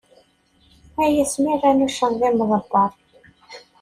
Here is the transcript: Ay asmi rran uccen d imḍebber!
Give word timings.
Ay 1.03 1.15
asmi 1.23 1.53
rran 1.57 1.83
uccen 1.85 2.13
d 2.19 2.21
imḍebber! 2.29 2.91